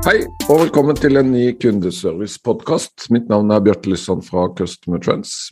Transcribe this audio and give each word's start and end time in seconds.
Hei, 0.00 0.22
og 0.48 0.62
velkommen 0.62 0.96
til 0.96 1.20
en 1.20 1.26
ny 1.28 1.50
kundeservice-podkast. 1.60 3.10
Mitt 3.12 3.26
navn 3.28 3.50
er 3.52 3.60
Bjarte 3.60 3.90
Lysson 3.92 4.22
fra 4.24 4.46
Customer 4.56 4.96
Trends. 4.96 5.50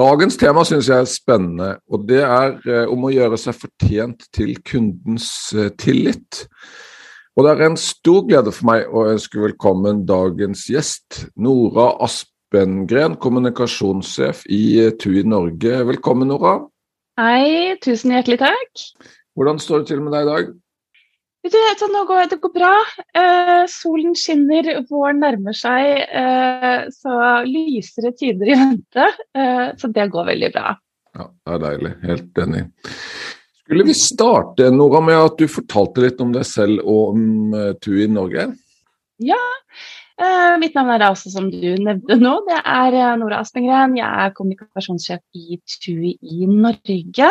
Dagens 0.00 0.38
tema 0.40 0.62
syns 0.64 0.88
jeg 0.88 1.04
er 1.04 1.10
spennende, 1.10 1.66
og 1.84 2.06
det 2.08 2.22
er 2.24 2.54
eh, 2.64 2.86
om 2.88 3.04
å 3.04 3.10
gjøre 3.12 3.36
seg 3.42 3.58
fortjent 3.60 4.24
til 4.32 4.54
kundens 4.64 5.26
eh, 5.52 5.68
tillit. 5.76 6.46
Og 7.36 7.44
det 7.44 7.52
er 7.52 7.66
en 7.66 7.76
stor 7.76 8.24
glede 8.30 8.54
for 8.56 8.70
meg 8.70 8.88
å 8.88 9.04
ønske 9.10 9.42
velkommen 9.42 10.06
dagens 10.08 10.64
gjest, 10.72 11.26
Nora 11.36 11.90
Aspengren, 12.00 13.18
kommunikasjonssjef 13.20 14.46
i 14.48 14.62
eh, 14.86 14.94
TUI 14.96 15.26
Norge. 15.28 15.76
Velkommen, 15.92 16.32
Nora. 16.32 16.56
Hei, 17.20 17.76
tusen 17.84 18.16
hjertelig 18.16 18.40
takk. 18.46 18.88
Hvordan 19.36 19.60
står 19.60 19.84
det 19.84 19.92
til 19.92 20.00
med 20.08 20.16
deg 20.16 20.24
i 20.24 20.32
dag? 20.32 20.52
Du, 21.40 21.56
så 21.78 21.86
nå 21.88 22.02
går, 22.04 22.26
det 22.28 22.36
går 22.42 22.52
bra. 22.52 22.74
Eh, 23.16 23.62
solen 23.72 24.12
skinner, 24.18 24.66
våren 24.90 25.22
nærmer 25.24 25.56
seg. 25.56 26.02
Eh, 26.04 26.82
så 26.92 27.14
lysere 27.48 28.12
tider 28.12 28.52
i 28.52 28.58
vente. 28.60 29.06
Eh, 29.32 29.70
så 29.80 29.88
det 29.88 30.10
går 30.12 30.28
veldig 30.34 30.50
bra. 30.52 30.74
Ja, 31.16 31.30
Det 31.30 31.54
er 31.54 31.62
deilig. 31.64 31.92
Helt 32.10 32.42
enig. 32.44 32.64
Skulle 33.56 33.86
vi 33.88 33.94
starte 33.96 34.68
Nora, 34.74 35.00
med 35.00 35.16
at 35.16 35.40
du 35.40 35.46
fortalte 35.48 36.04
litt 36.04 36.20
om 36.20 36.34
deg 36.34 36.44
selv 36.44 36.82
og 36.84 37.14
om 37.14 37.56
uh, 37.56 37.72
TUI 37.80 38.08
Norge? 38.10 38.48
Ja. 39.22 39.40
Eh, 40.20 40.54
mitt 40.60 40.74
navn 40.76 40.92
er 40.92 41.06
altså, 41.06 41.32
som 41.32 41.48
du 41.48 41.68
nevnte 41.80 42.18
nå, 42.20 42.34
det 42.50 42.58
er 42.60 42.96
eh, 42.98 43.12
Nora 43.20 43.40
Aspengren. 43.40 43.96
Jeg 43.96 44.04
er 44.04 44.34
kommunikasjonssjef 44.36 45.22
i 45.38 45.60
TUI 45.72 46.16
i 46.20 46.50
Norge. 46.50 47.30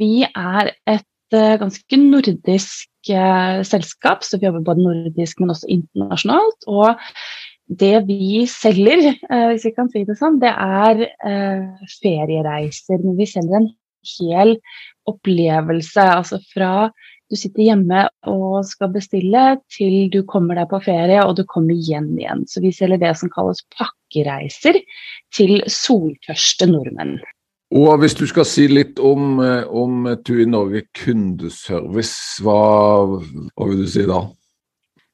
Vi 0.00 0.24
er 0.26 0.72
et 0.90 1.06
ganske 1.30 1.98
nordisk 2.00 2.89
selskap, 3.06 4.24
så 4.26 4.38
vi 4.38 4.48
jobber 4.48 4.66
både 4.66 4.84
nordisk, 4.84 5.40
men 5.40 5.54
også 5.54 5.68
internasjonalt. 5.72 6.66
Og 6.68 7.00
det 7.80 8.06
vi 8.08 8.44
selger, 8.50 9.12
hvis 9.50 9.66
vi 9.68 9.74
kan 9.76 9.90
si 9.92 10.04
det 10.08 10.18
sånn, 10.18 10.40
det 10.42 10.50
er 10.50 11.04
feriereiser. 12.00 12.98
Men 13.04 13.16
vi 13.18 13.28
selger 13.30 13.60
en 13.60 13.70
hel 14.18 14.56
opplevelse. 15.10 16.06
Altså 16.20 16.40
fra 16.52 16.90
du 17.30 17.36
sitter 17.38 17.62
hjemme 17.62 18.08
og 18.26 18.64
skal 18.66 18.90
bestille, 18.90 19.42
til 19.70 20.08
du 20.10 20.24
kommer 20.26 20.58
deg 20.58 20.66
på 20.72 20.80
ferie 20.82 21.22
og 21.22 21.36
du 21.38 21.44
kommer 21.46 21.78
hjem 21.78 22.16
igjen. 22.18 22.42
Så 22.50 22.62
vi 22.64 22.72
selger 22.74 22.98
det 22.98 23.12
som 23.20 23.30
kalles 23.30 23.62
pakkereiser 23.76 24.80
til 25.36 25.60
soltørste 25.70 26.66
nordmenn. 26.72 27.20
Og 27.70 28.00
hvis 28.02 28.16
du 28.18 28.24
skal 28.26 28.46
si 28.48 28.66
litt 28.66 28.98
om, 28.98 29.38
om 29.38 30.08
TUI 30.26 30.46
Norge 30.50 30.82
kundeservice, 30.98 32.42
hva, 32.42 32.58
hva, 33.06 33.68
vil 33.68 33.84
du 33.84 33.90
si 33.90 34.06
da? 34.10 34.24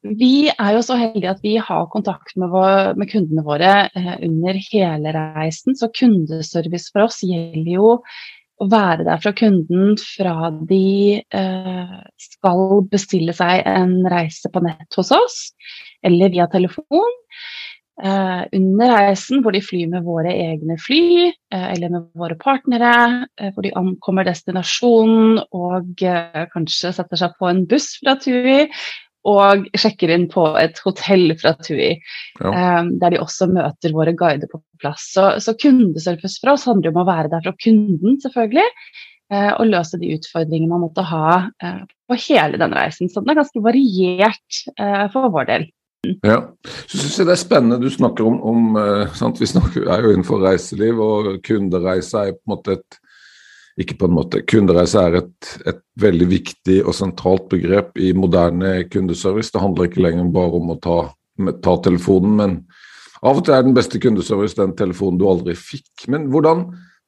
Vi 0.06 0.48
er 0.52 0.76
jo 0.76 0.84
så 0.86 0.96
heldige 0.96 1.34
at 1.34 1.42
vi 1.44 1.56
har 1.60 1.88
kontakt 1.92 2.32
med, 2.38 2.48
vår, 2.54 2.94
med 2.96 3.10
kundene 3.10 3.44
våre 3.44 3.74
eh, 3.90 4.14
under 4.24 4.60
hele 4.70 5.12
reisen. 5.16 5.76
Så 5.76 5.90
kundeservice 5.92 6.92
for 6.94 7.08
oss 7.08 7.20
gjelder 7.26 7.72
jo 7.74 7.90
å 8.56 8.68
være 8.72 9.04
der 9.04 9.20
fra 9.20 9.34
kunden 9.36 9.98
fra 10.00 10.50
de 10.70 11.20
eh, 11.20 11.96
skal 12.22 12.64
bestille 12.88 13.34
seg 13.36 13.66
en 13.68 13.98
reise 14.08 14.48
på 14.52 14.62
nett 14.64 14.96
hos 14.96 15.12
oss, 15.12 15.40
eller 16.06 16.32
via 16.32 16.48
telefon. 16.52 17.20
Eh, 17.96 18.42
under 18.52 18.90
reisen 18.92 19.40
hvor 19.40 19.54
de 19.56 19.62
flyr 19.64 19.88
med 19.88 20.04
våre 20.04 20.28
egne 20.28 20.76
fly, 20.80 21.30
eh, 21.32 21.66
eller 21.72 21.94
med 21.94 22.10
våre 22.18 22.36
partnere, 22.36 23.24
eh, 23.40 23.54
hvor 23.54 23.64
de 23.64 23.72
ankommer 23.78 24.26
destinasjonen 24.28 25.40
og 25.56 26.04
kanskje 26.52 26.92
setter 26.92 27.22
seg 27.22 27.38
på 27.40 27.48
en 27.48 27.64
buss 27.70 27.94
fra 28.02 28.18
TUI, 28.20 28.66
og 29.26 29.64
sjekker 29.74 30.12
inn 30.12 30.28
på 30.30 30.44
et 30.60 30.76
hotell 30.84 31.32
fra 31.40 31.56
TUI, 31.56 31.96
ja. 32.38 32.84
der 33.00 33.10
de 33.10 33.18
også 33.18 33.48
møter 33.50 33.96
våre 33.96 34.12
guider 34.14 34.46
på 34.46 34.60
plass. 34.78 35.08
Så, 35.16 35.24
så, 35.42 35.56
kundeservice 35.58 36.38
for 36.38 36.52
oss 36.52 36.68
handler 36.68 36.92
om 36.92 37.00
å 37.02 37.08
være 37.08 37.32
der 37.32 37.42
fra 37.42 37.52
kunden, 37.58 38.20
selvfølgelig, 38.22 38.68
uh, 39.34 39.56
og 39.56 39.72
løse 39.72 39.98
de 39.98 40.12
utfordringene 40.14 40.70
man 40.70 40.84
måtte 40.84 41.02
ha 41.10 41.32
uh, 41.50 41.82
på 42.06 42.20
hele 42.28 42.62
den 42.62 42.78
reisen. 42.78 43.10
Så 43.10 43.24
den 43.24 43.34
er 43.34 43.40
ganske 43.40 43.64
variert 43.66 44.62
uh, 44.78 45.08
for 45.10 45.26
vår 45.34 45.50
del. 45.50 45.66
Ja, 46.22 46.36
så 46.86 46.98
synes 46.98 47.16
jeg 47.18 47.26
Det 47.26 47.32
er 47.34 47.40
spennende 47.40 47.80
du 47.82 47.88
snakker 47.90 48.26
om, 48.28 48.36
om 48.42 48.76
Vi 49.40 49.46
snakker, 49.46 49.88
er 49.90 50.04
jo 50.04 50.12
innenfor 50.14 50.44
reiseliv, 50.44 51.00
og 51.00 51.42
kundereise 51.42 52.28
er 52.28 52.36
på 52.36 52.46
en 52.46 52.54
måte 52.54 52.78
et 52.78 53.00
ikke 53.76 53.98
på 54.00 54.08
en 54.08 54.16
måte. 54.16 54.42
Kundereise 54.48 55.02
er 55.02 55.18
et, 55.20 55.52
et, 55.68 55.82
veldig 56.00 56.26
viktig 56.28 56.78
og 56.84 56.94
sentralt 56.96 57.46
begrep 57.48 57.96
i 58.00 58.10
moderne 58.16 58.82
kundeservice. 58.92 59.52
Det 59.52 59.62
handler 59.62 59.88
ikke 59.88 60.02
lenger 60.04 60.28
bare 60.32 60.58
om 60.58 60.72
å 60.74 60.78
ta, 60.80 60.96
ta 61.64 61.76
telefonen, 61.84 62.34
men 62.36 62.56
av 63.24 63.40
og 63.40 63.46
til 63.46 63.56
er 63.56 63.64
den 63.64 63.76
beste 63.76 64.00
kundeservice 64.00 64.58
den 64.58 64.74
telefonen 64.76 65.20
du 65.20 65.24
aldri 65.28 65.54
fikk. 65.56 66.06
Men 66.12 66.28
hvordan 66.32 66.66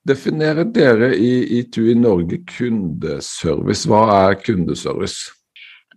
definerer 0.09 0.69
dere 0.72 1.10
i, 1.16 1.59
i 1.59 1.62
TUI 1.69 1.97
Norge 2.00 2.41
kundeservice? 2.48 3.88
Hva 3.88 4.06
er 4.22 4.38
kundeservice? 4.41 5.34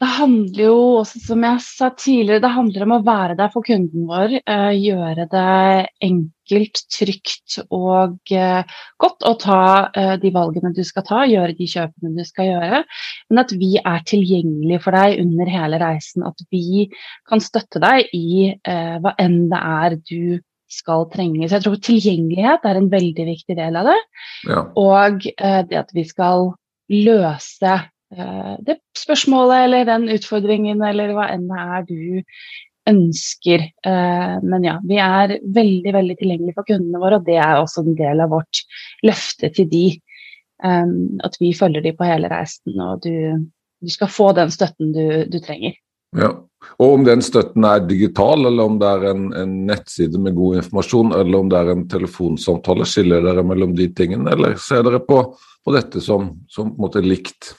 Det 0.02 0.08
handler 0.10 0.64
jo 0.64 0.78
også, 1.04 1.20
som 1.22 1.44
jeg 1.46 1.62
sa 1.62 1.88
tidligere, 1.94 2.42
det 2.42 2.50
handler 2.56 2.86
om 2.88 2.94
å 2.96 3.04
være 3.06 3.36
der 3.38 3.52
for 3.54 3.66
kunden 3.66 4.08
vår. 4.10 4.34
Uh, 4.50 4.72
gjøre 4.74 5.28
det 5.30 5.52
enkelt, 6.08 6.82
trygt 6.90 7.60
og 7.68 8.34
uh, 8.34 8.80
godt 9.04 9.28
å 9.30 9.36
ta 9.44 9.60
uh, 9.94 10.16
de 10.24 10.32
valgene 10.34 10.74
du 10.74 10.82
skal 10.88 11.06
ta, 11.06 11.22
gjøre 11.30 11.54
de 11.60 11.70
kjøpene 11.70 12.16
du 12.18 12.26
skal 12.26 12.50
gjøre. 12.50 12.82
Men 13.30 13.44
at 13.44 13.54
vi 13.62 13.76
er 13.78 14.02
tilgjengelige 14.10 14.82
for 14.88 14.98
deg 14.98 15.22
under 15.22 15.54
hele 15.54 15.84
reisen. 15.86 16.26
At 16.26 16.42
vi 16.50 16.90
kan 17.30 17.46
støtte 17.46 17.84
deg 17.84 18.10
i 18.18 18.56
hva 18.66 19.14
enn 19.22 19.44
det 19.54 19.62
er 19.62 20.00
du 20.02 20.42
skal 20.72 21.06
trenge. 21.14 21.46
Så 21.46 21.60
jeg 21.60 21.68
tror 21.68 21.80
tilgjengelighet 21.86 22.66
er 22.66 22.80
en 22.80 22.90
veldig 22.90 23.30
viktig 23.36 23.60
del 23.60 23.78
av 23.78 23.94
det. 23.94 24.02
Ja. 24.50 24.66
Og 24.82 25.30
det 25.30 25.82
at 25.86 25.94
vi 25.94 26.10
skal 26.10 26.56
løse 26.90 27.78
Eh, 27.78 27.88
det 28.12 28.76
spørsmålet 29.00 29.66
eller 29.66 29.86
den 29.88 30.10
utfordringen 30.12 30.82
eller 30.84 31.14
hva 31.16 31.30
enn 31.32 31.46
det 31.48 31.62
er 31.62 31.86
du 31.88 32.02
ønsker. 32.90 33.64
Eh, 33.86 34.36
men 34.44 34.66
ja, 34.66 34.78
vi 34.88 35.00
er 35.02 35.38
veldig 35.56 35.94
veldig 35.96 36.18
tilgjengelige 36.20 36.58
for 36.58 36.68
kundene 36.68 37.02
våre, 37.02 37.20
og 37.20 37.28
det 37.28 37.38
er 37.42 37.60
også 37.60 37.86
en 37.86 37.98
del 37.98 38.24
av 38.24 38.34
vårt 38.34 38.64
løfte 39.08 39.52
til 39.56 39.70
de. 39.72 39.86
Eh, 40.64 40.96
at 41.28 41.38
vi 41.42 41.54
følger 41.58 41.86
de 41.86 41.96
på 41.98 42.08
hele 42.08 42.32
reisen, 42.32 42.78
og 42.82 43.06
du, 43.06 43.46
du 43.82 43.94
skal 43.94 44.12
få 44.12 44.32
den 44.38 44.54
støtten 44.54 44.96
du, 44.96 45.06
du, 45.32 45.40
trenger. 45.44 45.78
Ja, 46.18 46.34
Og 46.78 46.98
om 46.98 47.06
den 47.08 47.24
støtten 47.24 47.64
er 47.66 47.86
digital, 47.88 48.46
eller 48.50 48.68
om 48.68 48.82
det 48.82 48.90
er 48.90 49.08
en, 49.14 49.30
en, 49.38 49.56
nettside 49.70 50.20
med 50.20 50.36
god 50.36 50.60
informasjon, 50.62 51.16
eller 51.18 51.40
om 51.40 51.50
det 51.50 51.62
er 51.62 51.72
en 51.72 51.88
telefonsamtale, 51.90 52.86
skiller 52.90 53.24
dere 53.26 53.46
mellom 53.48 53.78
de 53.78 53.88
tingene, 53.96 54.34
eller 54.34 54.60
ser 54.62 54.84
dere 54.88 55.00
på, 55.06 55.24
på 55.64 55.76
dette 55.78 56.04
som, 56.04 56.34
som 56.52 56.74
på 56.74 56.78
en 56.78 56.90
måte 56.90 57.06
likt? 57.06 57.56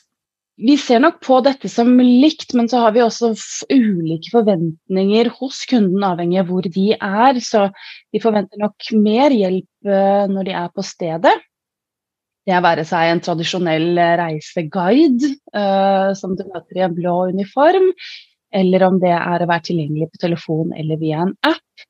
Vi 0.60 0.74
ser 0.78 1.00
nok 1.00 1.20
på 1.24 1.38
dette 1.44 1.68
som 1.70 1.94
likt, 2.00 2.52
men 2.58 2.68
så 2.68 2.82
har 2.84 2.92
vi 2.94 3.03
også 3.03 3.32
ulike 3.72 4.32
forventninger 4.34 5.30
hos 5.38 5.62
kunden, 5.71 6.04
avhengig 6.04 6.42
av 6.42 6.50
hvor 6.50 6.66
de 6.66 6.91
er. 6.98 7.41
Så 7.41 7.68
de 8.12 8.21
forventer 8.22 8.60
nok 8.60 8.91
mer 9.00 9.32
hjelp 9.34 9.88
eh, 9.88 10.27
når 10.30 10.48
de 10.48 10.54
er 10.60 10.68
på 10.74 10.84
stedet. 10.86 11.34
Det 12.42 12.59
være 12.59 12.84
seg 12.86 13.09
en 13.09 13.22
tradisjonell 13.22 13.98
reiseguide 14.18 15.28
uh, 15.54 16.10
som 16.18 16.32
du 16.34 16.42
møter 16.48 16.80
i 16.80 16.82
en 16.82 16.97
blå 16.97 17.12
uniform, 17.30 17.84
eller 18.50 18.82
om 18.88 18.98
det 19.03 19.12
er 19.15 19.44
å 19.44 19.47
være 19.47 19.68
tilgjengelig 19.68 20.09
på 20.10 20.22
telefon 20.24 20.72
eller 20.74 20.98
via 20.98 21.21
en 21.22 21.36
app. 21.47 21.84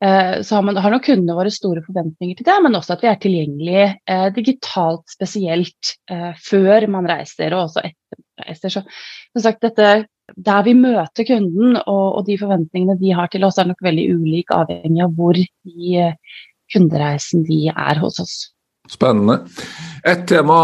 Uh, 0.00 0.40
så 0.46 0.56
har, 0.56 0.66
man, 0.66 0.80
har 0.80 0.94
nok 0.94 1.04
kundene 1.08 1.36
våre 1.36 1.52
store 1.54 1.84
forventninger 1.86 2.38
til 2.38 2.48
det, 2.48 2.58
men 2.64 2.78
også 2.78 2.96
at 2.96 3.04
vi 3.04 3.10
er 3.10 3.20
tilgjengelige 3.20 3.86
eh, 4.10 4.28
digitalt 4.36 5.12
spesielt 5.12 5.94
før 6.40 6.86
man 6.90 7.08
reiser, 7.08 7.54
og 7.54 7.68
også 7.68 7.84
etter 7.84 8.22
reiser. 8.40 8.72
Så 8.72 8.82
som 8.82 9.44
sagt, 9.44 9.62
dette, 9.64 9.90
der 10.36 10.62
vi 10.66 10.74
møter 10.78 11.26
kunden 11.26 11.76
og, 11.80 12.06
og, 12.16 12.22
de 12.26 12.38
forventningene 12.40 12.98
de 13.00 13.12
har 13.16 13.30
til 13.32 13.44
oss, 13.46 13.58
er 13.58 13.68
nok 13.70 13.82
veldig 13.84 14.06
ulik 14.14 14.54
avhengig 14.54 15.04
av 15.04 15.14
hvor 15.16 15.38
i 15.38 15.92
eh, 16.00 16.16
kundereisen 16.72 17.44
de 17.48 17.66
er 17.72 18.02
hos 18.02 18.20
oss. 18.22 18.36
Spennende. 18.90 19.44
Et 20.02 20.22
tema 20.26 20.56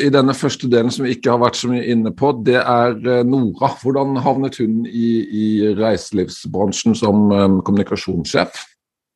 i 0.00 0.08
denne 0.12 0.34
første 0.34 0.66
delen 0.72 0.90
som 0.90 1.04
vi 1.06 1.14
ikke 1.14 1.30
har 1.34 1.42
vært 1.42 1.58
så 1.60 1.70
mye 1.70 1.84
inne 1.92 2.10
på, 2.16 2.32
det 2.46 2.58
er 2.58 2.96
eh, 2.98 3.22
Nora. 3.28 3.70
Hvordan 3.78 4.18
havnet 4.24 4.58
hun 4.58 4.82
i, 4.88 5.10
i 5.30 5.46
reiselivsbransjen 5.78 6.96
som 6.98 7.28
um, 7.30 7.58
kommunikasjonssjef? 7.66 8.58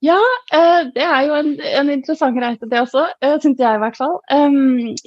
Ja, 0.04 0.18
det 0.92 1.00
er 1.00 1.20
jo 1.24 1.36
en, 1.38 1.54
en 1.64 1.88
interessant 1.88 2.36
reise 2.36 2.68
det 2.68 2.82
også, 2.82 3.06
syns 3.40 3.62
jeg 3.62 3.78
i 3.78 3.80
hvert 3.80 3.96
fall. 3.96 4.18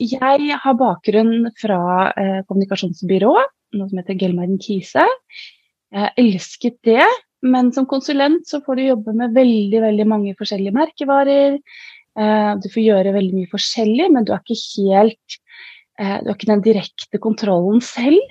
Jeg 0.02 0.58
har 0.64 0.78
bakgrunn 0.80 1.52
fra 1.62 1.78
kommunikasjonsbyrå, 2.50 3.36
noe 3.78 3.92
som 3.92 4.02
heter 4.02 4.18
Gelmeiden 4.18 4.58
Kise. 4.58 5.06
Jeg 5.94 6.16
elsket 6.18 6.80
det, 6.88 7.06
men 7.46 7.70
som 7.76 7.86
konsulent 7.86 8.50
så 8.50 8.64
får 8.66 8.80
du 8.80 8.84
jobbe 8.88 9.14
med 9.20 9.38
veldig, 9.38 9.84
veldig 9.86 10.08
mange 10.10 10.34
forskjellige 10.40 10.74
merkevarer. 10.74 11.60
Du 12.18 12.66
får 12.74 12.82
gjøre 12.82 13.14
veldig 13.14 13.36
mye 13.36 13.50
forskjellig, 13.52 14.08
men 14.14 14.26
du 14.26 14.32
har 14.34 14.42
ikke 14.42 14.58
helt 14.90 15.36
Du 15.98 16.30
har 16.30 16.34
ikke 16.34 16.50
den 16.50 16.64
direkte 16.66 17.20
kontrollen 17.22 17.82
selv. 17.86 18.22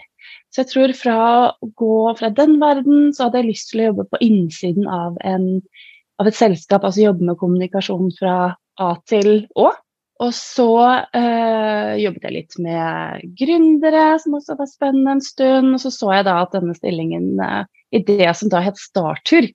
Så 0.50 0.62
jeg 0.62 0.70
tror 0.72 0.92
fra 0.98 1.18
å 1.60 1.68
gå 1.78 1.96
fra 2.18 2.30
den 2.34 2.56
verden, 2.62 3.10
så 3.14 3.26
hadde 3.26 3.42
jeg 3.42 3.50
lyst 3.52 3.70
til 3.70 3.82
å 3.82 3.88
jobbe 3.90 4.06
på 4.10 4.20
innsiden 4.24 4.86
av 4.90 5.18
en 5.26 5.48
av 6.16 6.30
et 6.30 6.38
selskap, 6.38 6.84
altså 6.84 7.04
jobbe 7.04 7.26
med 7.28 7.38
kommunikasjon 7.40 8.08
fra 8.16 8.36
A 8.80 8.92
til 9.08 9.44
Å. 9.58 9.68
Og 10.24 10.32
så 10.32 10.70
øh, 11.12 11.90
jobbet 12.00 12.24
jeg 12.24 12.32
litt 12.32 12.56
med 12.64 13.26
gründere, 13.36 14.06
som 14.22 14.38
også 14.38 14.56
var 14.56 14.70
spennende 14.70 15.18
en 15.18 15.24
stund. 15.24 15.74
Og 15.76 15.82
så 15.82 15.92
så 15.92 16.14
jeg 16.14 16.24
da 16.28 16.38
at 16.40 16.56
denne 16.56 16.76
stillingen 16.78 17.34
i 17.92 18.00
det 18.06 18.30
som 18.38 18.48
da 18.52 18.62
het 18.64 18.80
Startur, 18.80 19.50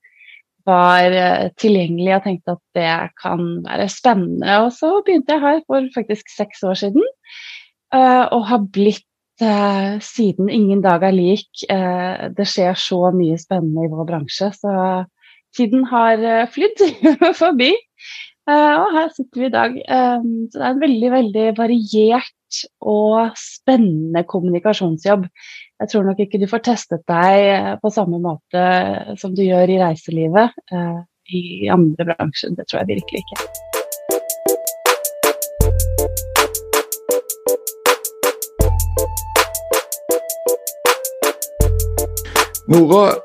var 0.65 1.15
øh, 1.23 1.45
tilgjengelig. 1.59 2.15
og 2.15 2.23
tenkte 2.23 2.55
at 2.57 2.63
det 2.77 2.89
kan 3.21 3.45
være 3.67 3.87
spennende. 3.89 4.57
Og 4.65 4.71
så 4.73 4.91
begynte 5.05 5.33
jeg 5.33 5.41
her 5.41 5.63
for 5.67 5.87
faktisk 5.95 6.29
seks 6.37 6.63
år 6.63 6.73
siden, 6.73 7.07
og 8.31 8.45
har 8.47 8.61
blitt 8.71 9.07
siden 10.05 10.49
ingen 10.49 10.81
dag 10.81 11.03
er 11.03 11.11
lik. 11.11 11.63
det 12.37 12.45
skjer 12.47 12.77
så 12.77 13.09
mye 13.11 13.35
spennende 13.41 13.83
i 13.83 13.89
vår 13.91 14.05
bransje. 14.07 14.51
så 14.53 15.03
tiden 15.55 15.85
har 15.89 16.21
eh, 16.21 16.47
flydd 16.51 16.83
forbi. 17.41 17.71
Eh, 18.49 18.75
og 18.81 18.93
her 18.95 19.11
sitter 19.15 19.41
vi 19.41 19.47
i 19.47 19.53
dag. 19.53 19.75
Eh, 19.77 20.23
så 20.49 20.59
det 20.59 20.65
er 20.65 20.75
en 20.75 20.85
veldig, 20.85 21.11
veldig 21.13 21.47
variert 21.59 22.61
og 22.81 23.35
spennende 23.39 24.25
kommunikasjonsjobb. 24.27 25.27
Jeg 25.81 25.91
tror 25.91 26.07
nok 26.07 26.19
ikke 26.19 26.41
du 26.41 26.47
får 26.51 26.65
testet 26.67 27.05
deg 27.09 27.79
på 27.81 27.93
samme 27.93 28.19
måte 28.21 28.65
som 29.21 29.37
du 29.37 29.45
gjør 29.45 29.71
i 29.71 29.79
reiselivet 29.81 30.59
i 31.31 31.69
andre 31.71 32.11
bransjer. 32.11 32.51
Det 32.57 32.67
tror 32.67 32.83
jeg 32.83 32.97
virkelig 32.97 33.23
ikke. 33.23 33.79
Nora, 42.71 43.15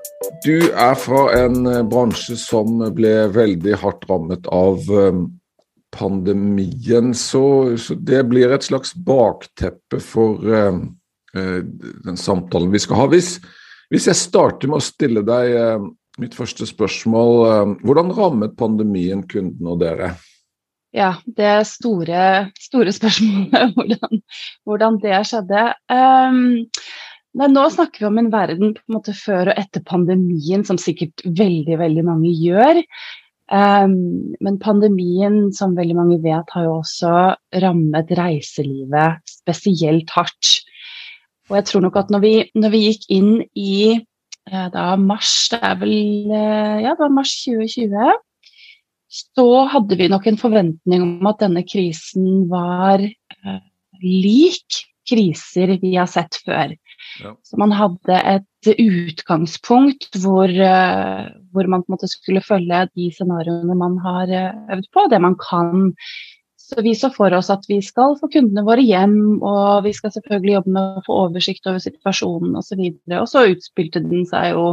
du 0.44 0.70
er 0.70 0.94
fra 0.98 1.22
en 1.38 1.66
eh, 1.66 1.82
bransje 1.86 2.36
som 2.40 2.80
ble 2.96 3.14
veldig 3.34 3.78
hardt 3.82 4.06
rammet 4.10 4.48
av 4.52 4.86
eh, 4.90 5.20
pandemien, 5.96 7.14
så, 7.16 7.76
så 7.80 7.96
det 7.96 8.24
blir 8.30 8.52
et 8.52 8.66
slags 8.66 8.92
bakteppe 9.06 10.00
for 10.02 10.42
uh, 10.44 10.74
den 11.32 12.18
samtalen 12.20 12.68
vi 12.74 12.80
skal 12.82 13.00
ha. 13.00 13.06
Hvis, 13.08 13.38
hvis, 13.88 14.08
jeg 14.10 14.18
starter 14.20 14.68
med 14.68 14.82
å 14.82 14.84
stille 14.84 15.22
deg 15.24 15.54
uh, 15.56 15.86
mitt 16.20 16.36
første 16.36 16.68
spørsmål, 16.68 17.78
hvordan 17.80 18.12
rammet 18.18 18.58
pandemien 18.60 19.24
kundene 19.30 19.72
og 19.72 19.80
dere? 19.80 20.10
Ja, 20.96 21.14
det 21.24 21.66
store, 21.68 22.52
store 22.60 22.92
spørsmålet, 22.92 23.72
hvordan, 23.76 24.22
hvordan 24.64 25.00
det 25.02 25.18
skjedde. 25.28 25.64
Um, 25.92 26.66
Nei, 27.36 27.50
nå 27.52 27.66
snakker 27.68 28.00
vi 28.00 28.08
om 28.08 28.18
en 28.20 28.32
verden 28.32 28.72
på 28.76 28.82
en 28.86 28.96
måte 28.96 29.12
før 29.16 29.50
og 29.52 29.60
etter 29.60 29.82
pandemien, 29.84 30.64
som 30.64 30.78
sikkert 30.80 31.20
veldig 31.26 31.76
veldig 31.82 32.04
mange 32.06 32.32
gjør. 32.32 32.80
Um, 33.52 34.32
men 34.42 34.56
pandemien, 34.58 35.52
som 35.54 35.76
veldig 35.76 35.98
mange 35.98 36.16
vet, 36.24 36.48
har 36.56 36.64
jo 36.66 36.78
også 36.80 37.12
rammet 37.62 38.10
reiselivet 38.18 39.20
spesielt 39.28 40.10
hardt. 40.16 40.56
Og 41.50 41.60
jeg 41.60 41.68
tror 41.68 41.84
nok 41.84 41.98
at 42.00 42.10
når 42.10 42.24
vi, 42.24 42.32
når 42.58 42.72
vi 42.72 42.82
gikk 42.88 43.04
inn 43.12 43.32
i 43.54 43.76
eh, 43.94 44.68
da 44.74 44.88
mars, 44.98 45.34
det 45.52 45.60
er 45.62 45.76
vel 45.78 45.94
eh, 45.94 46.80
ja, 46.82 46.94
det 46.96 47.04
var 47.04 47.14
mars 47.14 47.36
2020, 47.44 48.16
så 49.16 49.46
hadde 49.70 50.00
vi 50.00 50.10
nok 50.10 50.26
en 50.26 50.40
forventning 50.40 51.04
om 51.04 51.30
at 51.30 51.44
denne 51.44 51.62
krisen 51.68 52.48
var 52.50 53.04
eh, 53.04 53.62
lik 54.02 54.82
kriser 55.06 55.76
vi 55.78 55.94
har 55.94 56.10
sett 56.10 56.40
før. 56.42 56.74
Så 57.46 57.58
man 57.60 57.74
hadde 57.74 58.20
et 58.34 58.70
utgangspunkt 58.76 60.18
hvor, 60.22 60.50
eh, 60.50 61.26
hvor, 61.52 61.68
man 61.70 61.84
på 61.84 61.90
en 61.90 61.96
måte 61.96 62.10
skulle 62.10 62.44
følge 62.44 62.86
de 62.92 63.10
scenarioene 63.14 63.76
man 63.78 63.98
har 64.04 64.32
eh, 64.32 64.56
øvd 64.76 64.88
på, 64.94 65.06
det 65.12 65.20
man 65.22 65.36
kan. 65.40 65.92
Så 66.66 66.82
vi 66.82 66.96
så 66.98 67.12
for 67.14 67.34
oss 67.36 67.50
at 67.52 67.62
vi 67.70 67.78
skal 67.84 68.16
få 68.18 68.26
kundene 68.32 68.64
våre 68.66 68.82
hjem, 68.82 69.38
og 69.38 69.84
vi 69.84 69.92
skal 69.94 70.10
selvfølgelig 70.16 70.56
jobbe 70.56 70.72
med 70.74 70.98
å 70.98 71.04
få 71.06 71.18
oversikt 71.28 71.68
over 71.70 71.82
situasjonen 71.84 72.56
osv. 72.58 72.80
Og, 72.82 72.96
så 73.06 73.20
og 73.20 73.28
så 73.30 73.44
utspilte 73.52 74.02
den 74.02 74.26
seg 74.26 74.50
jo 74.56 74.64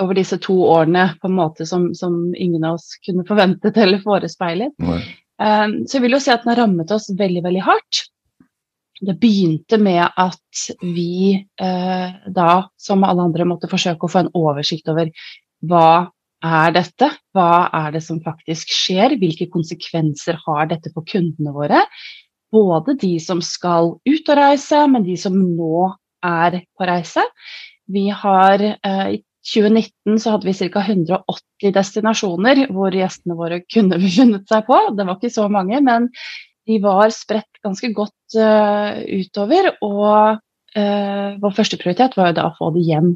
over 0.00 0.16
disse 0.16 0.38
to 0.42 0.56
årene 0.72 1.10
på 1.20 1.28
en 1.28 1.36
måte 1.36 1.66
som, 1.68 1.90
som 1.94 2.32
ingen 2.32 2.64
av 2.64 2.78
oss 2.78 2.96
kunne 3.04 3.26
forventet 3.28 3.76
eller 3.76 4.00
forespeilet. 4.02 4.72
Um, 4.80 5.82
så 5.84 5.98
jeg 5.98 6.06
vil 6.06 6.16
jo 6.16 6.22
si 6.22 6.32
at 6.32 6.46
den 6.46 6.54
har 6.54 6.62
rammet 6.64 6.94
oss 6.94 7.10
veldig, 7.18 7.44
veldig 7.44 7.62
hardt. 7.66 8.06
Det 9.04 9.16
begynte 9.20 9.78
med 9.82 10.02
at 10.02 10.64
vi 10.80 11.34
eh, 11.36 12.18
da, 12.34 12.50
som 12.80 13.04
alle 13.06 13.28
andre, 13.28 13.46
måtte 13.48 13.70
forsøke 13.70 14.06
å 14.06 14.12
få 14.12 14.24
en 14.24 14.34
oversikt 14.38 14.88
over 14.92 15.10
hva 15.64 16.10
er 16.44 16.74
dette? 16.76 17.08
Hva 17.34 17.68
er 17.72 17.94
det 17.94 18.04
som 18.04 18.20
faktisk 18.24 18.72
skjer? 18.72 19.16
Hvilke 19.20 19.48
konsekvenser 19.52 20.38
har 20.44 20.68
dette 20.70 20.92
for 20.94 21.06
kundene 21.08 21.54
våre? 21.54 21.84
Både 22.54 22.94
de 23.00 23.16
som 23.22 23.40
skal 23.42 23.96
ut 24.04 24.30
og 24.30 24.38
reise, 24.38 24.84
men 24.90 25.06
de 25.06 25.16
som 25.20 25.36
nå 25.36 25.88
er 26.24 26.60
på 26.76 26.88
reise. 26.88 27.24
Vi 27.90 28.08
har 28.08 28.62
eh, 28.64 29.06
I 29.16 29.22
2019 29.44 30.20
så 30.22 30.32
hadde 30.32 30.48
vi 30.48 30.70
ca. 30.72 30.80
180 30.80 31.74
destinasjoner 31.76 32.62
hvor 32.72 32.94
gjestene 32.96 33.36
våre 33.36 33.60
kunne 33.68 33.98
befunnet 34.04 34.48
seg 34.48 34.64
på. 34.68 34.78
Det 34.96 35.04
var 35.04 35.18
ikke 35.18 35.34
så 35.34 35.48
mange, 35.52 35.80
men 35.84 36.08
de 36.68 36.80
var 36.82 37.12
spredt 37.12 37.60
ganske 37.64 37.90
godt 37.96 38.38
uh, 38.38 39.00
utover. 39.04 39.70
Og 39.84 40.40
uh, 40.78 41.28
vår 41.42 41.54
første 41.56 41.78
prioritet 41.80 42.16
var 42.18 42.32
jo 42.32 42.38
da 42.40 42.48
å 42.48 42.56
få 42.58 42.72
de 42.76 42.84
hjem. 42.86 43.14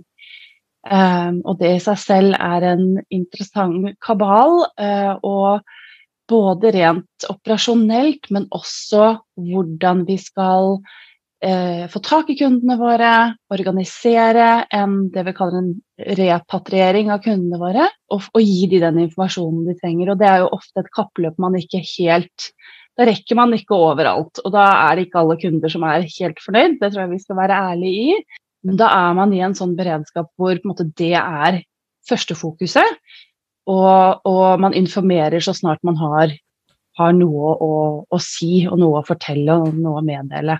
Um, 0.88 1.42
og 1.44 1.58
det 1.60 1.74
i 1.74 1.82
seg 1.84 1.98
selv 2.00 2.38
er 2.38 2.70
en 2.74 2.86
interessant 3.14 3.90
kabal. 4.04 4.62
Uh, 4.80 5.16
og 5.26 5.74
både 6.28 6.72
rent 6.76 7.28
operasjonelt, 7.28 8.28
men 8.34 8.50
også 8.52 9.14
hvordan 9.40 10.04
vi 10.08 10.18
skal 10.20 10.80
få 11.38 12.00
tak 12.02 12.32
i 12.32 12.34
kundene 12.34 12.74
våre, 12.80 13.10
organisere 13.54 14.64
en, 14.74 14.96
det 15.14 15.22
vi 15.22 15.34
kaller 15.38 15.60
en 15.60 15.68
repatriering 16.18 17.12
av 17.14 17.20
kundene 17.22 17.60
våre, 17.60 17.86
og, 18.10 18.26
og 18.34 18.42
gi 18.42 18.66
de 18.72 18.80
den 18.82 18.98
informasjonen 19.04 19.68
de 19.68 19.76
trenger. 19.78 20.10
Og 20.10 20.18
det 20.18 20.26
er 20.26 20.42
jo 20.42 20.50
ofte 20.56 20.82
et 20.82 20.90
kappløp 20.98 21.38
man 21.38 21.54
ikke 21.60 21.78
helt 21.94 22.48
da 22.98 23.06
rekker 23.06 23.38
man 23.38 23.54
ikke 23.54 23.76
overalt. 23.78 24.40
Og 24.42 24.52
da 24.54 24.66
er 24.88 24.98
det 24.98 25.06
ikke 25.06 25.22
alle 25.22 25.38
kunder 25.38 25.72
som 25.72 25.86
er 25.86 26.06
helt 26.18 26.42
fornøyd, 26.42 26.78
det 26.80 26.92
tror 26.92 27.04
jeg 27.04 27.14
vi 27.14 27.22
skal 27.22 27.38
være 27.38 27.62
ærlige 27.70 28.12
i. 28.12 28.18
Men 28.66 28.78
da 28.80 28.90
er 28.90 29.14
man 29.14 29.32
i 29.34 29.42
en 29.44 29.54
sånn 29.54 29.76
beredskap 29.78 30.30
hvor 30.38 30.58
måte, 30.66 30.88
det 30.98 31.14
er 31.20 31.62
førstefokuset. 32.08 32.98
Og, 33.68 34.26
og 34.26 34.62
man 34.64 34.74
informerer 34.76 35.44
så 35.44 35.54
snart 35.54 35.84
man 35.86 35.98
har, 36.00 36.32
har 36.98 37.14
noe 37.14 37.52
å, 37.62 37.72
å, 38.08 38.20
si 38.22 38.64
og 38.66 38.80
noe 38.80 39.02
å 39.02 39.06
fortelle 39.06 39.60
og 39.60 39.76
noe 39.76 40.00
å 40.00 40.04
meddele. 40.04 40.58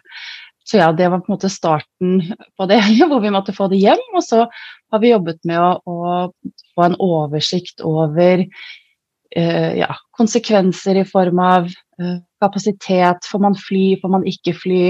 Så 0.69 0.79
ja, 0.83 0.91
det 0.93 1.09
var 1.09 1.23
på 1.25 1.33
en 1.33 1.39
måte 1.39 1.51
starten 1.51 2.19
på 2.61 2.69
det, 2.71 2.83
hvor 3.09 3.25
vi 3.25 3.33
måtte 3.35 3.57
få 3.57 3.71
det 3.73 3.81
hjem. 3.81 4.05
Og 4.13 4.23
så 4.23 4.45
har 4.47 5.03
vi 5.03 5.15
jobbet 5.15 5.41
med 5.49 5.59
å, 5.59 5.73
å 5.83 6.69
få 6.77 6.87
en 6.87 6.99
oversikt 7.03 7.83
over 7.83 8.45
eh, 8.45 9.73
ja, 9.81 9.91
konsekvenser 10.17 11.01
i 11.01 11.09
form 11.09 11.41
av 11.43 11.73
uh, 11.73 12.19
kapasitet, 12.43 13.27
får 13.31 13.43
man 13.43 13.57
fly, 13.59 13.99
får 14.03 14.13
man 14.15 14.27
ikke 14.29 14.55
fly. 14.57 14.83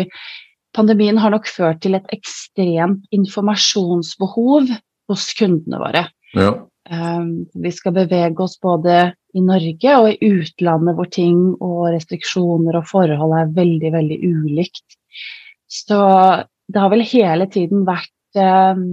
Pandemien 0.76 1.18
har 1.20 1.32
nok 1.34 1.48
ført 1.50 1.82
til 1.84 1.96
et 1.98 2.08
ekstremt 2.14 3.06
informasjonsbehov 3.14 4.68
hos 5.08 5.30
kundene 5.38 5.80
våre. 5.80 6.04
Ja. 6.36 6.52
Um, 6.88 7.48
vi 7.52 7.70
skal 7.74 7.92
bevege 7.96 8.40
oss 8.40 8.56
både 8.64 9.10
i 9.36 9.42
Norge 9.44 9.96
og 10.00 10.06
i 10.08 10.30
utlandet 10.32 10.96
hvor 10.96 11.08
ting 11.12 11.40
og 11.60 11.90
restriksjoner 11.92 12.78
og 12.78 12.86
forhold 12.88 13.34
er 13.36 13.50
veldig, 13.56 13.90
veldig 13.92 14.18
ulikt. 14.24 14.96
Så 15.68 15.98
det 16.68 16.80
har 16.80 16.92
vel 16.92 17.04
hele 17.04 17.48
tiden 17.52 17.84
vært 17.88 18.40
um, 18.40 18.86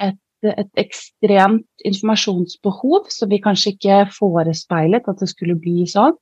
et, 0.00 0.20
et, 0.44 0.68
ekstremt 0.80 1.86
informasjonsbehov, 1.88 3.08
så 3.12 3.28
vi 3.30 3.40
kanskje 3.44 3.74
ikke 3.74 4.02
forespeilet 4.16 5.08
at 5.08 5.24
det 5.24 5.30
skulle 5.32 5.56
bli 5.60 5.88
sånn. 5.88 6.16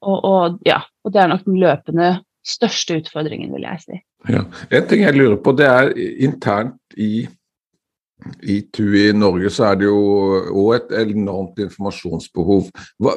Og, 0.00 0.18
og, 0.24 0.60
ja, 0.66 0.80
og 1.04 1.12
det 1.14 1.22
er 1.22 1.32
nok 1.32 1.44
den 1.46 1.58
løpende 1.60 2.12
største 2.46 3.00
utfordringen, 3.00 3.52
vil 3.52 3.66
jeg 3.68 3.84
si. 3.84 4.00
Ja. 4.30 4.46
En 4.72 4.88
ting 4.88 5.04
jeg 5.04 5.16
lurer 5.16 5.36
på, 5.40 5.52
det 5.56 5.68
er 5.68 5.92
internt 6.24 6.96
i, 7.00 7.26
i 8.44 8.56
TUI 8.72 9.06
i 9.10 9.16
Norge 9.16 9.52
så 9.52 9.70
er 9.70 9.80
det 9.80 9.88
jo 9.88 10.00
òg 10.62 10.74
et 10.76 10.94
enormt 11.02 11.60
informasjonsbehov. 11.64 12.68
Hva, 13.00 13.16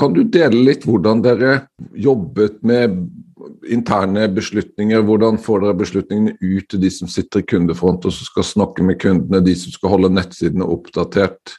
kan 0.00 0.16
du 0.16 0.22
dele 0.24 0.64
litt 0.68 0.86
hvordan 0.88 1.24
dere 1.24 1.58
jobbet 1.96 2.60
med 2.68 2.98
interne 3.72 4.28
beslutninger? 4.32 5.04
Hvordan 5.08 5.40
får 5.40 5.64
dere 5.64 5.80
beslutningene 5.80 6.36
ut 6.40 6.68
til 6.68 6.82
de 6.84 6.92
som 6.92 7.10
sitter 7.10 7.42
i 7.42 7.48
kundefront 7.54 8.08
og 8.08 8.14
som 8.14 8.28
skal 8.28 8.48
snakke 8.48 8.84
med 8.86 9.00
kundene, 9.02 9.44
de 9.44 9.56
som 9.58 9.74
skal 9.74 9.96
holde 9.96 10.12
nettsidene 10.16 10.68
oppdatert? 10.68 11.56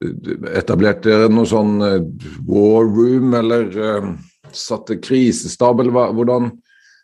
Etablerte 0.00 1.10
dere 1.10 1.28
noe 1.28 1.44
sånn 1.48 1.80
eh, 1.84 2.00
war 2.48 2.86
room, 2.88 3.34
eller 3.36 3.66
uh, 3.76 4.12
satte 4.52 4.96
krisestab, 5.02 5.80
eller 5.82 5.92
hvordan, 6.16 6.50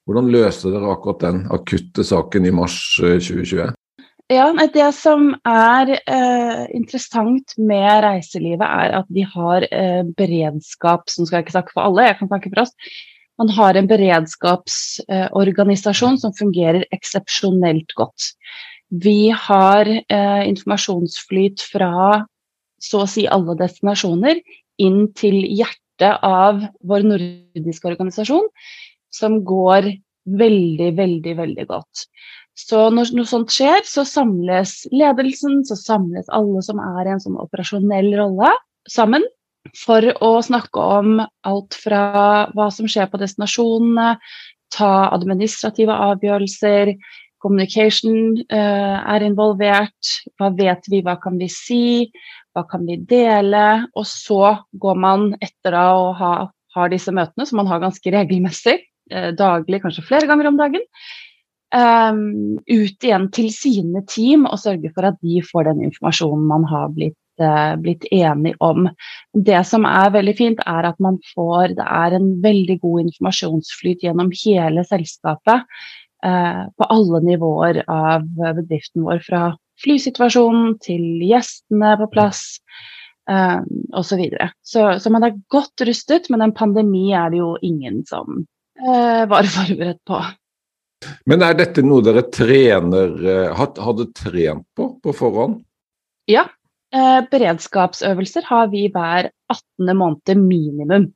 hvordan 0.09 0.31
løste 0.33 0.71
dere 0.73 0.93
akkurat 0.95 1.21
den 1.27 1.39
akutte 1.53 2.05
saken 2.07 2.47
i 2.49 2.55
mars 2.57 2.77
2020? 3.01 3.69
Eh, 3.69 3.73
ja, 4.37 4.47
Det 4.75 4.95
som 4.95 5.35
er 5.47 5.91
eh, 5.99 6.67
interessant 6.75 7.55
med 7.59 8.03
reiselivet, 8.03 8.67
er 8.67 8.91
at 9.03 9.07
de 9.13 9.23
har 9.23 9.63
eh, 9.71 10.03
beredskap 10.19 11.11
Som 11.11 11.27
skal 11.27 11.37
jeg 11.39 11.45
ikke 11.47 11.59
snakke 11.59 11.73
for 11.75 11.83
alle, 11.87 12.09
jeg 12.09 12.19
kan 12.19 12.29
snakke 12.33 12.51
for 12.55 12.61
oss. 12.65 12.75
Man 13.37 13.53
har 13.53 13.77
en 13.77 13.91
beredskapsorganisasjon 13.91 16.15
eh, 16.17 16.23
som 16.23 16.33
fungerer 16.35 16.87
eksepsjonelt 16.95 17.93
godt. 17.99 18.33
Vi 18.91 19.31
har 19.31 19.87
eh, 19.87 20.49
informasjonsflyt 20.49 21.61
fra 21.73 22.27
så 22.83 23.05
å 23.05 23.11
si 23.11 23.27
alle 23.31 23.57
destinasjoner 23.59 24.41
inn 24.83 25.07
til 25.17 25.39
hjertet 25.45 26.25
av 26.27 26.61
vår 26.85 27.07
nordiske 27.09 27.89
organisasjon, 27.89 28.49
som 29.13 29.41
går 29.49 29.89
veldig, 30.27 30.91
veldig, 30.99 31.37
veldig 31.39 31.67
godt. 31.71 32.07
Så 32.57 32.87
når 32.93 33.13
noe 33.17 33.29
sånt 33.29 33.53
skjer, 33.53 33.85
så 33.85 34.05
samles 34.09 34.87
ledelsen, 34.93 35.61
så 35.69 35.77
samles 35.77 36.29
alle 36.33 36.63
som 36.65 36.81
er 36.81 37.05
i 37.05 37.15
en 37.15 37.23
sånn 37.23 37.41
operasjonell 37.41 38.11
rolle, 38.17 38.53
sammen 38.89 39.25
for 39.77 40.05
å 40.23 40.31
snakke 40.45 40.83
om 41.01 41.21
alt 41.21 41.77
fra 41.77 42.03
hva 42.55 42.69
som 42.73 42.89
skjer 42.89 43.11
på 43.11 43.21
destinasjonene, 43.21 44.17
ta 44.73 44.93
administrative 45.15 45.95
avgjørelser, 46.11 46.95
communication 47.47 48.35
uh, 48.51 48.99
er 49.15 49.25
involvert, 49.27 50.13
hva 50.39 50.51
vet 50.59 50.91
vi, 50.91 51.03
hva 51.07 51.17
kan 51.23 51.39
vi 51.41 51.49
si, 51.53 51.85
hva 52.57 52.67
kan 52.69 52.87
vi 52.89 52.99
dele? 53.09 53.87
Og 53.95 54.09
så 54.11 54.57
går 54.83 55.01
man 55.07 55.31
etter 55.41 55.77
da 55.77 55.89
å 55.97 56.13
ha 56.19 56.35
har 56.77 56.91
disse 56.93 57.09
møtene, 57.15 57.47
som 57.49 57.57
man 57.57 57.71
har 57.71 57.81
ganske 57.81 58.11
regelmessig, 58.13 58.83
uh, 59.15 59.31
daglig, 59.37 59.81
kanskje 59.85 60.05
flere 60.05 60.29
ganger 60.29 60.51
om 60.51 60.59
dagen, 60.61 60.83
um, 61.73 62.59
ut 62.69 63.07
igjen 63.07 63.31
til 63.33 63.49
sine 63.55 64.03
team 64.13 64.45
og 64.45 64.61
sørge 64.61 64.91
for 64.93 65.09
at 65.09 65.17
de 65.25 65.41
får 65.47 65.71
den 65.71 65.87
informasjonen 65.89 66.45
man 66.51 66.67
har 66.69 66.91
blitt, 66.93 67.17
blitt 67.81 68.05
enig 68.17 68.55
om. 68.65 68.87
Det 69.49 69.59
som 69.69 69.85
er 69.89 70.13
veldig 70.15 70.35
fint, 70.39 70.61
er 70.65 70.87
at 70.89 71.01
man 71.05 71.19
får 71.35 71.75
Det 71.77 71.85
er 71.85 72.15
en 72.17 72.31
veldig 72.41 72.79
god 72.81 73.03
informasjonsflyt 73.03 74.07
gjennom 74.07 74.31
hele 74.45 74.85
selskapet. 74.89 75.67
Uh, 76.25 76.65
på 76.79 76.87
alle 76.91 77.21
nivåer 77.23 77.83
av 77.93 78.25
bedriften 78.57 79.05
vår, 79.05 79.21
fra 79.27 79.43
flysituasjonen, 79.83 80.77
til 80.83 81.05
gjestene 81.27 81.93
på 82.01 82.09
plass 82.15 82.43
eh, 83.31 83.61
osv. 83.93 84.09
Så, 84.09 84.17
videre. 84.17 84.51
så 84.63 84.99
Så 84.99 85.13
man 85.13 85.27
er 85.27 85.39
godt 85.53 85.85
rustet, 85.87 86.31
men 86.31 86.43
en 86.43 86.55
pandemi 86.57 87.11
er 87.13 87.31
det 87.31 87.43
jo 87.43 87.57
ingen 87.63 88.03
som 88.09 88.45
uh, 88.81 89.25
var 89.29 89.49
forberedt 89.59 90.03
på. 90.09 90.23
Men 91.29 91.45
er 91.45 91.59
dette 91.59 91.85
noe 91.85 92.05
dere 92.05 92.25
trener 92.33 93.13
uh, 93.21 93.67
hadde 93.85 94.11
trent 94.17 94.67
på 94.77 94.95
på 95.03 95.17
forhånd? 95.17 95.61
Ja. 96.27 96.49
eh, 96.97 97.21
beredskapsøvelser 97.31 98.47
har 98.49 98.71
vi 98.73 98.87
hver 98.91 99.29
18. 99.53 99.93
måned 99.95 100.41
minimum 100.41 101.11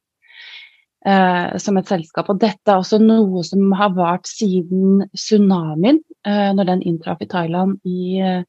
eh, 1.06 1.56
som 1.58 1.78
et 1.80 1.90
selskap. 1.90 2.30
Og 2.30 2.40
dette 2.42 2.70
er 2.70 2.80
også 2.80 3.00
noe 3.02 3.44
som 3.46 3.70
har 3.78 3.94
vart 3.96 4.28
siden 4.30 5.04
tsunamien, 5.16 6.02
eh, 6.26 6.50
når 6.56 6.74
den 6.74 6.84
inntraff 6.88 7.22
i 7.24 7.30
Thailand 7.30 7.78
i 7.88 8.18
eh, 8.20 8.42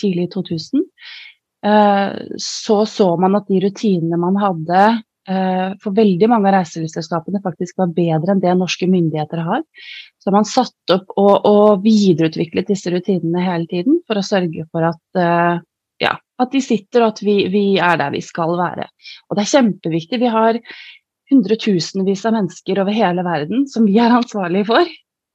tidlig 0.00 0.30
2000. 0.34 0.86
Eh, 1.66 2.08
så 2.38 2.86
så 2.86 3.12
man 3.20 3.36
at 3.38 3.48
de 3.50 3.60
rutinene 3.64 4.18
man 4.20 4.36
hadde 4.38 4.82
eh, 5.28 5.72
for 5.82 5.96
veldig 5.96 6.28
mange 6.30 6.50
av 6.50 6.60
reiselivsselskapene 6.60 7.42
faktisk 7.42 7.80
var 7.80 7.90
bedre 7.96 8.34
enn 8.34 8.42
det 8.44 8.54
norske 8.60 8.86
myndigheter 8.90 9.42
har. 9.46 9.64
Så 10.22 10.34
man 10.34 10.46
satt 10.48 10.94
opp 10.94 11.10
og, 11.16 11.34
og 11.48 11.82
videreutviklet 11.84 12.70
disse 12.70 12.92
rutinene 12.94 13.42
hele 13.44 13.66
tiden 13.70 14.00
for 14.06 14.20
å 14.20 14.26
sørge 14.26 14.66
for 14.70 14.86
at, 14.88 15.02
uh, 15.18 15.58
ja, 16.02 16.14
at 16.38 16.54
de 16.54 16.62
sitter 16.62 17.04
og 17.04 17.14
at 17.14 17.22
vi, 17.24 17.36
vi, 17.52 17.64
er 17.82 17.98
der 18.00 18.14
vi 18.14 18.22
skal 18.24 18.54
være. 18.58 18.88
Og 19.28 19.38
det 19.38 19.44
er 19.44 19.52
kjempeviktig. 19.54 20.20
Vi 20.22 20.32
har 20.34 20.60
hundretusenvis 21.32 22.24
av 22.28 22.36
mennesker 22.38 22.80
over 22.82 22.96
hele 22.96 23.24
verden 23.26 23.66
som 23.70 23.86
vi 23.88 23.98
er 24.00 24.14
ansvarlige 24.16 24.68
for. 24.70 24.88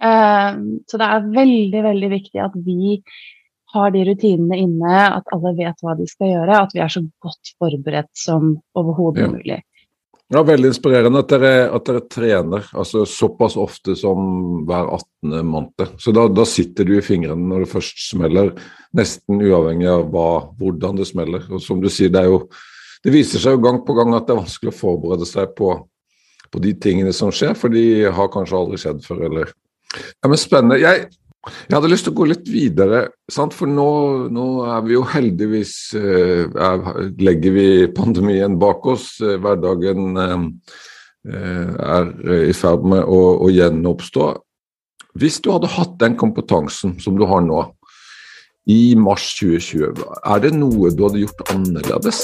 Eh, 0.04 0.52
så 0.90 1.00
det 1.00 1.10
er 1.10 1.30
veldig, 1.38 1.84
veldig 1.88 2.12
viktig 2.18 2.44
at 2.44 2.58
vi 2.66 2.98
har 3.74 3.94
de 3.94 4.04
rutinene 4.06 4.58
inne, 4.62 4.96
at 5.18 5.30
alle 5.34 5.54
vet 5.58 5.80
hva 5.82 5.96
de 5.98 6.06
skal 6.10 6.30
gjøre, 6.30 6.58
at 6.66 6.74
vi 6.76 6.82
er 6.84 6.92
så 6.94 7.02
godt 7.24 7.54
forberedt 7.62 8.12
som 8.18 8.58
overhodet 8.78 9.26
ja. 9.26 9.30
mulig. 9.34 9.62
Ja, 10.34 10.42
Veldig 10.46 10.72
inspirerende 10.72 11.22
at 11.22 11.30
dere, 11.30 11.52
at 11.76 11.86
dere, 11.86 12.02
trener 12.10 12.66
altså 12.74 13.04
såpass 13.06 13.58
ofte 13.60 13.94
som 14.00 14.64
hver 14.66 14.88
18. 14.96 15.34
måned. 15.46 15.98
Så 16.02 16.14
da, 16.16 16.24
da, 16.32 16.46
sitter 16.48 16.88
du 16.88 16.96
i 16.98 17.04
fingrene 17.06 17.50
når 17.52 17.66
det 17.66 17.74
først 17.74 18.06
smeller, 18.08 18.54
nesten 18.98 19.44
uavhengig 19.44 19.90
av 19.92 20.08
hva, 20.14 20.30
hvordan 20.58 20.98
det 20.98 21.10
smeller. 21.10 21.46
Og 21.54 21.62
som 21.62 21.84
du 21.84 21.90
sier, 21.92 22.10
det 22.14 22.24
er 22.24 22.32
jo 22.32 22.40
det 23.04 23.12
viser 23.12 23.42
seg 23.42 23.58
jo 23.58 23.64
gang 23.64 23.82
på 23.84 23.96
gang 23.98 24.14
at 24.16 24.28
det 24.28 24.36
er 24.36 24.44
vanskelig 24.44 24.72
å 24.72 24.78
forberede 24.78 25.28
seg 25.28 25.52
på, 25.58 25.74
på 26.52 26.62
de 26.64 26.72
tingene 26.80 27.12
som 27.16 27.34
skjer, 27.36 27.58
for 27.60 27.74
de 27.74 28.08
har 28.16 28.32
kanskje 28.32 28.60
aldri 28.60 28.80
skjedd 28.80 29.04
før, 29.06 29.28
eller 29.30 29.52
Ja, 29.94 30.30
men 30.30 30.40
spennende. 30.42 30.80
Jeg, 30.82 31.10
jeg 31.44 31.76
hadde 31.76 31.92
lyst 31.92 32.08
til 32.08 32.16
å 32.16 32.18
gå 32.22 32.30
litt 32.32 32.48
videre, 32.50 33.04
sant? 33.32 33.54
for 33.54 33.70
nå, 33.70 33.90
nå 34.34 34.46
er 34.72 34.86
vi 34.88 34.96
jo 34.96 35.04
heldigvis 35.12 35.76
eh, 36.00 36.48
er, 36.48 36.88
Legger 37.20 37.54
vi 37.54 37.68
pandemien 37.94 38.56
bak 38.62 38.88
oss. 38.90 39.12
Eh, 39.22 39.36
hverdagen 39.44 40.18
eh, 40.24 40.48
er 41.28 42.10
i 42.48 42.56
ferd 42.56 42.88
med 42.88 43.04
å, 43.04 43.22
å 43.44 43.52
gjenoppstå. 43.52 44.32
Hvis 45.20 45.38
du 45.44 45.52
hadde 45.54 45.70
hatt 45.76 46.00
den 46.02 46.18
kompetansen 46.18 46.98
som 47.04 47.20
du 47.20 47.28
har 47.30 47.44
nå, 47.46 47.62
i 48.72 48.96
mars 48.96 49.28
2020, 49.42 50.00
er 50.24 50.44
det 50.44 50.54
noe 50.56 50.90
du 50.96 51.04
hadde 51.06 51.22
gjort 51.22 51.44
annerledes? 51.52 52.24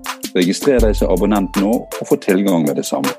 Registrer 0.35 0.79
deg 0.79 0.95
som 0.95 1.11
abonnent 1.11 1.57
nå 1.59 1.73
og 1.83 2.07
få 2.07 2.15
tilgang 2.23 2.63
med 2.63 2.77
det 2.79 2.85
samme. 2.87 3.11